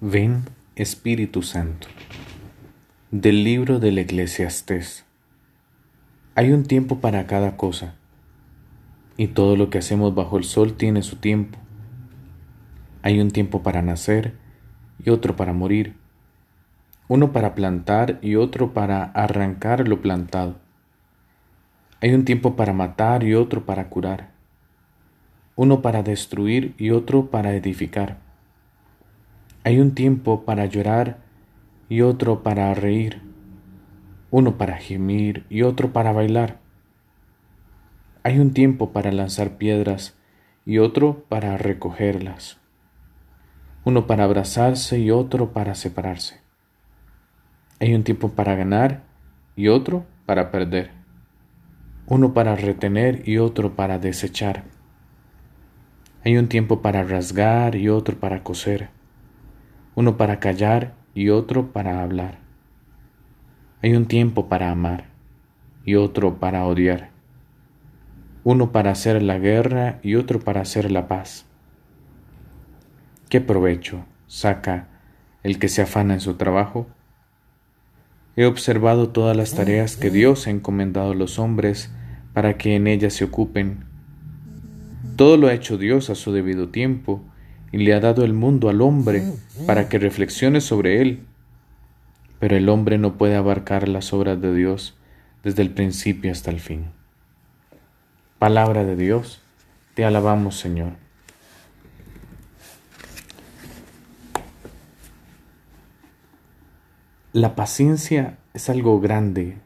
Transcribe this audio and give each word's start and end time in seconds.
Ven, 0.00 0.44
Espíritu 0.76 1.42
Santo. 1.42 1.88
Del 3.10 3.42
libro 3.42 3.80
del 3.80 3.98
Eclesiastés. 3.98 5.04
Hay 6.36 6.52
un 6.52 6.62
tiempo 6.62 7.00
para 7.00 7.26
cada 7.26 7.56
cosa, 7.56 7.96
y 9.16 9.26
todo 9.26 9.56
lo 9.56 9.70
que 9.70 9.78
hacemos 9.78 10.14
bajo 10.14 10.38
el 10.38 10.44
sol 10.44 10.74
tiene 10.74 11.02
su 11.02 11.16
tiempo. 11.16 11.58
Hay 13.02 13.18
un 13.18 13.32
tiempo 13.32 13.64
para 13.64 13.82
nacer 13.82 14.34
y 15.04 15.10
otro 15.10 15.34
para 15.34 15.52
morir, 15.52 15.96
uno 17.08 17.32
para 17.32 17.56
plantar 17.56 18.20
y 18.22 18.36
otro 18.36 18.72
para 18.72 19.02
arrancar 19.02 19.88
lo 19.88 20.00
plantado. 20.00 20.60
Hay 22.00 22.14
un 22.14 22.24
tiempo 22.24 22.54
para 22.54 22.72
matar 22.72 23.24
y 23.24 23.34
otro 23.34 23.66
para 23.66 23.88
curar, 23.88 24.30
uno 25.56 25.82
para 25.82 26.04
destruir 26.04 26.76
y 26.78 26.90
otro 26.90 27.32
para 27.32 27.52
edificar 27.56 28.27
hay 29.68 29.80
un 29.80 29.94
tiempo 29.94 30.46
para 30.46 30.64
llorar 30.64 31.18
y 31.90 32.00
otro 32.00 32.42
para 32.42 32.72
reír, 32.72 33.20
uno 34.30 34.56
para 34.56 34.78
gemir 34.78 35.44
y 35.50 35.60
otro 35.60 35.92
para 35.92 36.10
bailar. 36.10 36.58
Hay 38.22 38.38
un 38.38 38.54
tiempo 38.54 38.94
para 38.94 39.12
lanzar 39.12 39.58
piedras 39.58 40.16
y 40.64 40.78
otro 40.78 41.22
para 41.28 41.58
recogerlas, 41.58 42.56
uno 43.84 44.06
para 44.06 44.24
abrazarse 44.24 45.00
y 45.00 45.10
otro 45.10 45.52
para 45.52 45.74
separarse. 45.74 46.40
Hay 47.78 47.94
un 47.94 48.04
tiempo 48.04 48.30
para 48.30 48.54
ganar 48.54 49.02
y 49.54 49.68
otro 49.68 50.06
para 50.24 50.50
perder, 50.50 50.92
uno 52.06 52.32
para 52.32 52.56
retener 52.56 53.28
y 53.28 53.36
otro 53.36 53.76
para 53.76 53.98
desechar. 53.98 54.64
Hay 56.24 56.38
un 56.38 56.48
tiempo 56.48 56.80
para 56.80 57.04
rasgar 57.04 57.76
y 57.76 57.90
otro 57.90 58.18
para 58.18 58.42
coser 58.42 58.96
uno 59.98 60.16
para 60.16 60.38
callar 60.38 60.94
y 61.12 61.30
otro 61.30 61.72
para 61.72 62.04
hablar. 62.04 62.38
Hay 63.82 63.96
un 63.96 64.06
tiempo 64.06 64.48
para 64.48 64.70
amar 64.70 65.06
y 65.84 65.96
otro 65.96 66.38
para 66.38 66.64
odiar. 66.66 67.10
Uno 68.44 68.70
para 68.70 68.92
hacer 68.92 69.20
la 69.20 69.40
guerra 69.40 69.98
y 70.04 70.14
otro 70.14 70.38
para 70.38 70.60
hacer 70.60 70.92
la 70.92 71.08
paz. 71.08 71.46
¿Qué 73.28 73.40
provecho 73.40 74.04
saca 74.28 74.86
el 75.42 75.58
que 75.58 75.68
se 75.68 75.82
afana 75.82 76.14
en 76.14 76.20
su 76.20 76.34
trabajo? 76.34 76.86
He 78.36 78.44
observado 78.44 79.08
todas 79.08 79.36
las 79.36 79.52
tareas 79.56 79.96
que 79.96 80.10
Dios 80.10 80.46
ha 80.46 80.50
encomendado 80.50 81.10
a 81.10 81.16
los 81.16 81.40
hombres 81.40 81.92
para 82.34 82.56
que 82.56 82.76
en 82.76 82.86
ellas 82.86 83.14
se 83.14 83.24
ocupen. 83.24 83.84
Todo 85.16 85.36
lo 85.36 85.48
ha 85.48 85.54
hecho 85.54 85.76
Dios 85.76 86.08
a 86.08 86.14
su 86.14 86.30
debido 86.30 86.68
tiempo 86.68 87.24
y 87.72 87.78
le 87.78 87.94
ha 87.94 88.00
dado 88.00 88.24
el 88.24 88.32
mundo 88.32 88.68
al 88.68 88.80
hombre 88.80 89.22
para 89.66 89.88
que 89.88 89.98
reflexione 89.98 90.60
sobre 90.60 91.02
él. 91.02 91.26
Pero 92.38 92.56
el 92.56 92.68
hombre 92.68 92.98
no 92.98 93.18
puede 93.18 93.36
abarcar 93.36 93.88
las 93.88 94.12
obras 94.12 94.40
de 94.40 94.54
Dios 94.54 94.96
desde 95.42 95.62
el 95.62 95.70
principio 95.70 96.32
hasta 96.32 96.50
el 96.50 96.60
fin. 96.60 96.86
Palabra 98.38 98.84
de 98.84 98.96
Dios, 98.96 99.40
te 99.94 100.04
alabamos 100.04 100.56
Señor. 100.56 100.92
La 107.32 107.54
paciencia 107.54 108.38
es 108.54 108.70
algo 108.70 109.00
grande. 109.00 109.58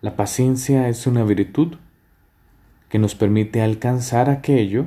La 0.00 0.16
paciencia 0.16 0.88
es 0.88 1.06
una 1.06 1.24
virtud 1.24 1.76
que 2.88 2.98
nos 2.98 3.14
permite 3.14 3.62
alcanzar 3.62 4.30
aquello 4.30 4.86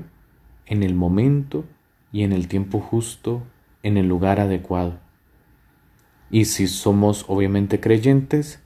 en 0.65 0.83
el 0.83 0.95
momento 0.95 1.65
y 2.11 2.23
en 2.23 2.33
el 2.33 2.47
tiempo 2.47 2.79
justo, 2.79 3.43
en 3.83 3.97
el 3.97 4.07
lugar 4.07 4.39
adecuado. 4.39 4.99
Y 6.29 6.45
si 6.45 6.67
somos 6.67 7.25
obviamente 7.27 7.79
creyentes, 7.79 8.61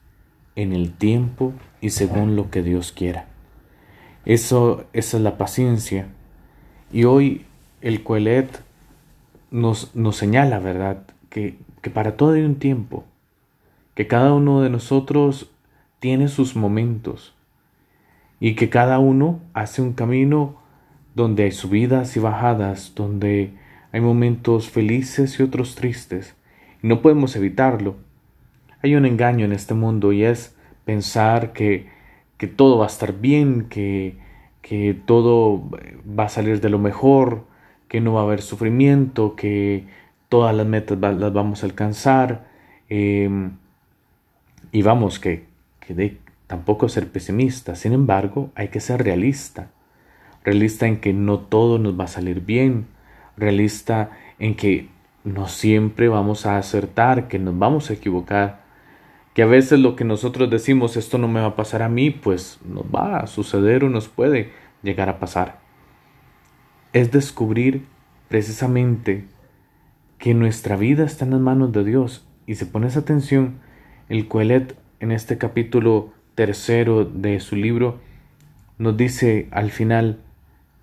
en 0.55 0.73
el 0.73 0.93
tiempo 0.93 1.53
y 1.79 1.91
según 1.91 2.35
lo 2.35 2.49
que 2.49 2.61
Dios 2.61 2.91
quiera. 2.91 3.27
Eso, 4.25 4.85
esa 4.93 5.17
es 5.17 5.23
la 5.23 5.37
paciencia. 5.37 6.07
Y 6.91 7.05
hoy 7.05 7.45
el 7.81 8.03
Coelet 8.03 8.61
nos, 9.49 9.95
nos 9.95 10.17
señala, 10.17 10.59
¿verdad?, 10.59 11.03
que, 11.29 11.57
que 11.81 11.89
para 11.89 12.17
todo 12.17 12.33
hay 12.33 12.41
un 12.41 12.55
tiempo, 12.55 13.05
que 13.95 14.07
cada 14.07 14.33
uno 14.33 14.61
de 14.61 14.69
nosotros 14.69 15.49
tiene 15.99 16.27
sus 16.27 16.55
momentos 16.55 17.33
y 18.39 18.55
que 18.55 18.69
cada 18.69 18.99
uno 18.99 19.39
hace 19.53 19.81
un 19.81 19.93
camino 19.93 20.60
donde 21.15 21.43
hay 21.43 21.51
subidas 21.51 22.15
y 22.15 22.19
bajadas, 22.19 22.93
donde 22.95 23.51
hay 23.91 24.01
momentos 24.01 24.69
felices 24.69 25.39
y 25.39 25.43
otros 25.43 25.75
tristes, 25.75 26.35
y 26.81 26.87
no 26.87 27.01
podemos 27.01 27.35
evitarlo. 27.35 27.95
Hay 28.81 28.95
un 28.95 29.05
engaño 29.05 29.45
en 29.45 29.51
este 29.51 29.73
mundo 29.73 30.11
y 30.11 30.23
es 30.23 30.55
pensar 30.85 31.53
que, 31.53 31.87
que 32.37 32.47
todo 32.47 32.77
va 32.79 32.85
a 32.85 32.87
estar 32.87 33.19
bien, 33.19 33.67
que, 33.69 34.17
que 34.61 34.95
todo 35.05 35.69
va 36.17 36.25
a 36.25 36.29
salir 36.29 36.61
de 36.61 36.69
lo 36.69 36.79
mejor, 36.79 37.45
que 37.87 38.01
no 38.01 38.13
va 38.13 38.21
a 38.21 38.23
haber 38.23 38.41
sufrimiento, 38.41 39.35
que 39.35 39.85
todas 40.29 40.55
las 40.55 40.65
metas 40.65 40.97
las 40.99 41.33
vamos 41.33 41.61
a 41.61 41.65
alcanzar. 41.65 42.47
Em, 42.89 43.51
y 44.71 44.81
vamos, 44.81 45.19
que, 45.19 45.45
que 45.79 45.93
de, 45.93 46.17
tampoco 46.47 46.89
ser 46.89 47.09
pesimista, 47.09 47.75
sin 47.75 47.93
embargo, 47.93 48.49
hay 48.55 48.69
que 48.69 48.79
ser 48.79 49.03
realista 49.03 49.69
realista 50.43 50.87
en 50.87 50.99
que 50.99 51.13
no 51.13 51.39
todo 51.39 51.77
nos 51.77 51.99
va 51.99 52.05
a 52.05 52.07
salir 52.07 52.41
bien, 52.41 52.87
realista 53.37 54.11
en 54.39 54.55
que 54.55 54.89
no 55.23 55.47
siempre 55.47 56.07
vamos 56.07 56.45
a 56.45 56.57
acertar, 56.57 57.27
que 57.27 57.39
nos 57.39 57.57
vamos 57.57 57.89
a 57.89 57.93
equivocar, 57.93 58.61
que 59.33 59.43
a 59.43 59.45
veces 59.45 59.79
lo 59.79 59.95
que 59.95 60.03
nosotros 60.03 60.49
decimos 60.49 60.97
esto 60.97 61.17
no 61.17 61.27
me 61.27 61.41
va 61.41 61.47
a 61.47 61.55
pasar 61.55 61.83
a 61.83 61.89
mí, 61.89 62.09
pues 62.09 62.59
nos 62.65 62.83
va 62.83 63.17
a 63.17 63.27
suceder 63.27 63.83
o 63.83 63.89
nos 63.89 64.07
puede 64.07 64.51
llegar 64.83 65.09
a 65.09 65.19
pasar. 65.19 65.59
Es 66.93 67.11
descubrir 67.11 67.85
precisamente 68.27 69.25
que 70.17 70.33
nuestra 70.33 70.75
vida 70.75 71.05
está 71.05 71.25
en 71.25 71.31
las 71.31 71.39
manos 71.39 71.71
de 71.71 71.83
Dios. 71.83 72.27
Y 72.45 72.55
si 72.55 72.65
pones 72.65 72.97
atención, 72.97 73.59
el 74.09 74.27
Coelet 74.27 74.75
en 74.99 75.11
este 75.11 75.37
capítulo 75.37 76.13
tercero 76.35 77.05
de 77.05 77.39
su 77.39 77.55
libro 77.55 77.99
nos 78.77 78.97
dice 78.97 79.47
al 79.51 79.71
final, 79.71 80.19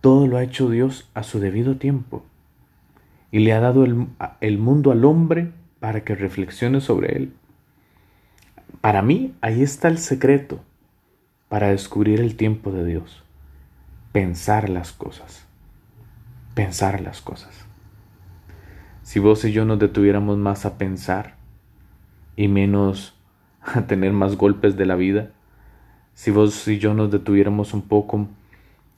todo 0.00 0.26
lo 0.26 0.36
ha 0.36 0.42
hecho 0.42 0.70
Dios 0.70 1.08
a 1.14 1.22
su 1.22 1.40
debido 1.40 1.76
tiempo 1.76 2.24
y 3.30 3.40
le 3.40 3.52
ha 3.52 3.60
dado 3.60 3.84
el, 3.84 4.58
mundo 4.58 4.92
al 4.92 5.04
hombre 5.04 5.52
para 5.80 6.04
que 6.04 6.14
reflexione 6.14 6.80
sobre 6.80 7.16
él. 7.16 7.32
Para 8.80 9.02
mí 9.02 9.34
ahí 9.40 9.62
está 9.62 9.88
el 9.88 9.98
secreto 9.98 10.60
para 11.48 11.68
descubrir 11.68 12.20
el 12.20 12.36
tiempo 12.36 12.70
de 12.72 12.84
Dios. 12.84 13.22
Pensar 14.12 14.68
las 14.68 14.92
cosas. 14.92 15.46
Pensar 16.54 17.00
las 17.00 17.20
cosas. 17.20 17.66
Si 19.02 19.18
vos 19.18 19.44
y 19.44 19.52
yo 19.52 19.64
nos 19.64 19.78
detuviéramos 19.78 20.38
más 20.38 20.66
a 20.66 20.78
pensar 20.78 21.36
y 22.36 22.48
menos 22.48 23.14
a 23.62 23.82
tener 23.82 24.12
más 24.12 24.36
golpes 24.36 24.76
de 24.76 24.86
la 24.86 24.96
vida, 24.96 25.30
si 26.14 26.30
vos 26.30 26.66
y 26.68 26.78
yo 26.78 26.94
nos 26.94 27.10
detuviéramos 27.10 27.74
un 27.74 27.82
poco 27.82 28.28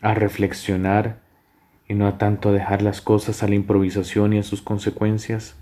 a 0.00 0.14
reflexionar 0.14 1.18
y 1.86 1.94
no 1.94 2.06
a 2.06 2.18
tanto 2.18 2.52
dejar 2.52 2.82
las 2.82 3.00
cosas 3.00 3.42
a 3.42 3.48
la 3.48 3.54
improvisación 3.54 4.32
y 4.32 4.38
a 4.38 4.42
sus 4.42 4.62
consecuencias, 4.62 5.56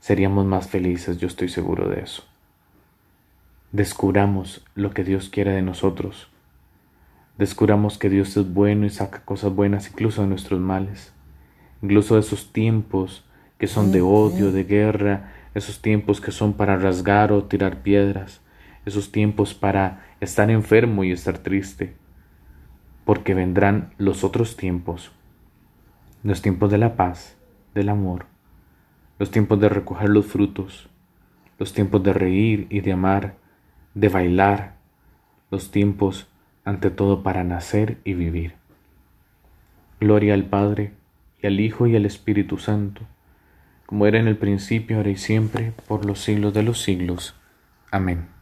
seríamos 0.00 0.44
más 0.44 0.68
felices, 0.68 1.18
yo 1.18 1.26
estoy 1.26 1.48
seguro 1.48 1.88
de 1.88 2.00
eso. 2.00 2.24
Descubramos 3.72 4.64
lo 4.74 4.90
que 4.90 5.04
Dios 5.04 5.28
quiere 5.28 5.52
de 5.52 5.62
nosotros. 5.62 6.28
Descubramos 7.38 7.98
que 7.98 8.08
Dios 8.08 8.36
es 8.36 8.52
bueno 8.52 8.86
y 8.86 8.90
saca 8.90 9.24
cosas 9.24 9.54
buenas 9.54 9.88
incluso 9.88 10.22
de 10.22 10.28
nuestros 10.28 10.60
males, 10.60 11.12
incluso 11.82 12.14
de 12.14 12.20
esos 12.20 12.52
tiempos 12.52 13.24
que 13.58 13.66
son 13.66 13.92
de 13.92 14.02
odio, 14.02 14.52
de 14.52 14.64
guerra, 14.64 15.32
esos 15.54 15.80
tiempos 15.80 16.20
que 16.20 16.32
son 16.32 16.54
para 16.54 16.76
rasgar 16.76 17.32
o 17.32 17.44
tirar 17.44 17.82
piedras, 17.82 18.40
esos 18.84 19.12
tiempos 19.12 19.54
para 19.54 20.04
estar 20.20 20.50
enfermo 20.50 21.04
y 21.04 21.12
estar 21.12 21.38
triste 21.38 21.94
porque 23.06 23.34
vendrán 23.34 23.94
los 23.98 24.24
otros 24.24 24.56
tiempos, 24.56 25.12
los 26.24 26.42
tiempos 26.42 26.72
de 26.72 26.78
la 26.78 26.96
paz, 26.96 27.36
del 27.72 27.88
amor, 27.88 28.26
los 29.20 29.30
tiempos 29.30 29.60
de 29.60 29.68
recoger 29.68 30.08
los 30.08 30.26
frutos, 30.26 30.88
los 31.56 31.72
tiempos 31.72 32.02
de 32.02 32.12
reír 32.12 32.66
y 32.68 32.80
de 32.80 32.92
amar, 32.92 33.36
de 33.94 34.08
bailar, 34.08 34.74
los 35.52 35.70
tiempos 35.70 36.26
ante 36.64 36.90
todo 36.90 37.22
para 37.22 37.44
nacer 37.44 37.98
y 38.02 38.14
vivir. 38.14 38.54
Gloria 40.00 40.34
al 40.34 40.46
Padre, 40.46 40.92
y 41.40 41.46
al 41.46 41.60
Hijo 41.60 41.86
y 41.86 41.94
al 41.94 42.06
Espíritu 42.06 42.58
Santo, 42.58 43.02
como 43.86 44.06
era 44.06 44.18
en 44.18 44.26
el 44.26 44.36
principio, 44.36 44.96
ahora 44.96 45.10
y 45.10 45.16
siempre, 45.16 45.72
por 45.86 46.04
los 46.04 46.18
siglos 46.18 46.52
de 46.54 46.64
los 46.64 46.82
siglos. 46.82 47.36
Amén. 47.92 48.35